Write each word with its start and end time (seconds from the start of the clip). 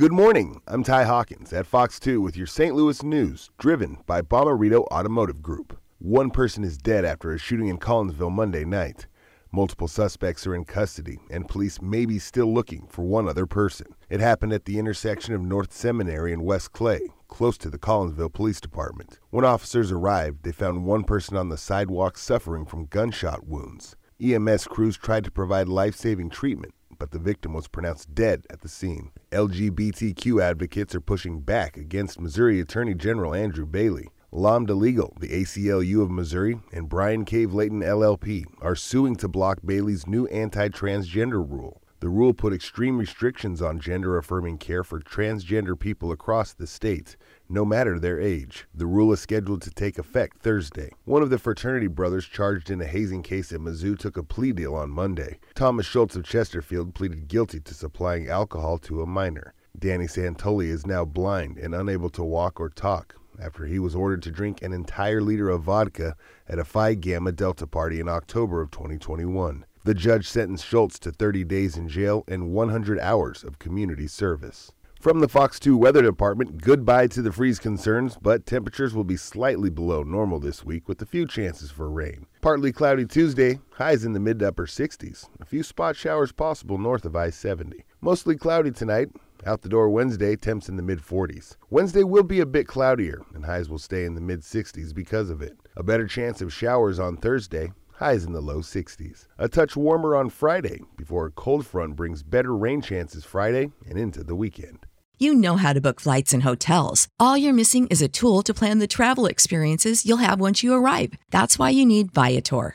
Good 0.00 0.10
morning. 0.10 0.60
I'm 0.66 0.82
Ty 0.82 1.04
Hawkins 1.04 1.52
at 1.52 1.68
Fox 1.68 2.00
2 2.00 2.20
with 2.20 2.36
your 2.36 2.48
St. 2.48 2.74
Louis 2.74 3.00
news, 3.04 3.50
driven 3.58 3.98
by 4.06 4.22
Bomarito 4.22 4.88
Automotive 4.88 5.40
Group. 5.40 5.78
One 6.00 6.30
person 6.30 6.64
is 6.64 6.76
dead 6.76 7.04
after 7.04 7.32
a 7.32 7.38
shooting 7.38 7.68
in 7.68 7.78
Collinsville 7.78 8.32
Monday 8.32 8.64
night. 8.64 9.06
Multiple 9.52 9.86
suspects 9.86 10.48
are 10.48 10.54
in 10.56 10.64
custody, 10.64 11.20
and 11.30 11.46
police 11.46 11.80
may 11.80 12.06
be 12.06 12.18
still 12.18 12.52
looking 12.52 12.88
for 12.88 13.02
one 13.02 13.28
other 13.28 13.46
person. 13.46 13.86
It 14.10 14.18
happened 14.18 14.52
at 14.52 14.64
the 14.64 14.80
intersection 14.80 15.32
of 15.32 15.42
North 15.42 15.72
Seminary 15.72 16.32
and 16.32 16.42
West 16.42 16.72
Clay, 16.72 17.10
close 17.28 17.56
to 17.58 17.70
the 17.70 17.78
Collinsville 17.78 18.32
Police 18.32 18.60
Department. 18.60 19.20
When 19.30 19.44
officers 19.44 19.92
arrived, 19.92 20.42
they 20.42 20.50
found 20.50 20.86
one 20.86 21.04
person 21.04 21.36
on 21.36 21.50
the 21.50 21.56
sidewalk 21.56 22.18
suffering 22.18 22.66
from 22.66 22.86
gunshot 22.86 23.46
wounds. 23.46 23.94
EMS 24.20 24.66
crews 24.66 24.96
tried 24.96 25.22
to 25.22 25.30
provide 25.30 25.68
life 25.68 25.94
saving 25.94 26.30
treatment, 26.30 26.74
but 27.04 27.10
the 27.10 27.18
victim 27.18 27.52
was 27.52 27.68
pronounced 27.68 28.14
dead 28.14 28.46
at 28.48 28.62
the 28.62 28.68
scene. 28.68 29.10
LGBTQ 29.30 30.40
advocates 30.42 30.94
are 30.94 31.02
pushing 31.02 31.42
back 31.42 31.76
against 31.76 32.18
Missouri 32.18 32.60
Attorney 32.60 32.94
General 32.94 33.34
Andrew 33.34 33.66
Bailey. 33.66 34.08
Lambda 34.32 34.72
Legal, 34.72 35.14
the 35.20 35.28
ACLU 35.28 36.00
of 36.00 36.10
Missouri, 36.10 36.60
and 36.72 36.88
Bryan 36.88 37.26
Cave 37.26 37.52
Leighton 37.52 37.82
LLP 37.82 38.46
are 38.62 38.74
suing 38.74 39.16
to 39.16 39.28
block 39.28 39.58
Bailey's 39.62 40.06
new 40.06 40.26
anti 40.28 40.70
transgender 40.70 41.46
rule. 41.46 41.82
The 42.04 42.10
rule 42.10 42.34
put 42.34 42.52
extreme 42.52 42.98
restrictions 42.98 43.62
on 43.62 43.80
gender 43.80 44.18
affirming 44.18 44.58
care 44.58 44.84
for 44.84 45.00
transgender 45.00 45.74
people 45.74 46.12
across 46.12 46.52
the 46.52 46.66
state, 46.66 47.16
no 47.48 47.64
matter 47.64 47.98
their 47.98 48.20
age. 48.20 48.66
The 48.74 48.84
rule 48.84 49.10
is 49.14 49.20
scheduled 49.20 49.62
to 49.62 49.70
take 49.70 49.96
effect 49.96 50.42
Thursday. 50.42 50.92
One 51.06 51.22
of 51.22 51.30
the 51.30 51.38
fraternity 51.38 51.86
brothers 51.86 52.26
charged 52.26 52.68
in 52.68 52.82
a 52.82 52.86
hazing 52.86 53.22
case 53.22 53.52
at 53.52 53.60
Mizzou 53.60 53.98
took 53.98 54.18
a 54.18 54.22
plea 54.22 54.52
deal 54.52 54.74
on 54.74 54.90
Monday. 54.90 55.38
Thomas 55.54 55.86
Schultz 55.86 56.14
of 56.14 56.24
Chesterfield 56.24 56.94
pleaded 56.94 57.26
guilty 57.26 57.58
to 57.60 57.72
supplying 57.72 58.28
alcohol 58.28 58.76
to 58.80 59.00
a 59.00 59.06
minor. 59.06 59.54
Danny 59.78 60.04
Santulli 60.04 60.66
is 60.66 60.86
now 60.86 61.06
blind 61.06 61.56
and 61.56 61.74
unable 61.74 62.10
to 62.10 62.22
walk 62.22 62.60
or 62.60 62.68
talk 62.68 63.14
after 63.40 63.64
he 63.64 63.78
was 63.78 63.94
ordered 63.94 64.22
to 64.24 64.30
drink 64.30 64.60
an 64.60 64.74
entire 64.74 65.22
liter 65.22 65.48
of 65.48 65.62
vodka 65.62 66.16
at 66.50 66.58
a 66.58 66.66
Phi 66.66 66.92
Gamma 66.92 67.32
Delta 67.32 67.66
party 67.66 67.98
in 67.98 68.10
October 68.10 68.60
of 68.60 68.70
2021. 68.70 69.64
The 69.84 69.92
judge 69.92 70.26
sentenced 70.26 70.64
Schultz 70.64 70.98
to 71.00 71.12
30 71.12 71.44
days 71.44 71.76
in 71.76 71.90
jail 71.90 72.24
and 72.26 72.50
100 72.52 72.98
hours 73.00 73.44
of 73.44 73.58
community 73.58 74.06
service. 74.06 74.72
From 74.98 75.20
the 75.20 75.28
Fox 75.28 75.60
2 75.60 75.76
Weather 75.76 76.00
Department, 76.00 76.62
goodbye 76.62 77.08
to 77.08 77.20
the 77.20 77.30
freeze 77.30 77.58
concerns, 77.58 78.16
but 78.22 78.46
temperatures 78.46 78.94
will 78.94 79.04
be 79.04 79.18
slightly 79.18 79.68
below 79.68 80.02
normal 80.02 80.40
this 80.40 80.64
week 80.64 80.88
with 80.88 81.02
a 81.02 81.06
few 81.06 81.26
chances 81.26 81.70
for 81.70 81.90
rain. 81.90 82.24
Partly 82.40 82.72
cloudy 82.72 83.04
Tuesday, 83.04 83.60
highs 83.72 84.06
in 84.06 84.14
the 84.14 84.20
mid 84.20 84.38
to 84.38 84.48
upper 84.48 84.64
60s. 84.64 85.28
A 85.38 85.44
few 85.44 85.62
spot 85.62 85.96
showers 85.96 86.32
possible 86.32 86.78
north 86.78 87.04
of 87.04 87.14
I 87.14 87.28
70. 87.28 87.84
Mostly 88.00 88.36
cloudy 88.36 88.70
tonight. 88.70 89.10
Out 89.44 89.60
the 89.60 89.68
door 89.68 89.90
Wednesday, 89.90 90.34
temps 90.34 90.70
in 90.70 90.76
the 90.76 90.82
mid 90.82 91.00
40s. 91.00 91.56
Wednesday 91.68 92.04
will 92.04 92.22
be 92.22 92.40
a 92.40 92.46
bit 92.46 92.66
cloudier, 92.66 93.20
and 93.34 93.44
highs 93.44 93.68
will 93.68 93.78
stay 93.78 94.06
in 94.06 94.14
the 94.14 94.22
mid 94.22 94.40
60s 94.40 94.94
because 94.94 95.28
of 95.28 95.42
it. 95.42 95.58
A 95.76 95.82
better 95.82 96.06
chance 96.06 96.40
of 96.40 96.50
showers 96.50 96.98
on 96.98 97.18
Thursday, 97.18 97.70
highs 97.96 98.24
in 98.24 98.32
the 98.32 98.40
low 98.40 98.58
60s. 98.58 99.26
A 99.38 99.48
touch 99.48 99.76
warmer 99.76 100.16
on 100.16 100.30
Friday 100.30 100.80
before 100.96 101.26
a 101.26 101.30
cold 101.30 101.66
front 101.66 101.96
brings 101.96 102.22
better 102.22 102.56
rain 102.56 102.82
chances 102.82 103.24
Friday 103.24 103.70
and 103.88 103.98
into 103.98 104.24
the 104.24 104.34
weekend. 104.34 104.86
You 105.18 105.34
know 105.34 105.56
how 105.56 105.72
to 105.72 105.80
book 105.80 106.00
flights 106.00 106.32
and 106.32 106.42
hotels. 106.42 107.06
All 107.20 107.36
you're 107.36 107.52
missing 107.52 107.86
is 107.86 108.02
a 108.02 108.08
tool 108.08 108.42
to 108.42 108.52
plan 108.52 108.80
the 108.80 108.88
travel 108.88 109.26
experiences 109.26 110.04
you'll 110.04 110.18
have 110.18 110.40
once 110.40 110.62
you 110.62 110.74
arrive. 110.74 111.14
That's 111.30 111.56
why 111.58 111.70
you 111.70 111.86
need 111.86 112.12
Viator. 112.12 112.74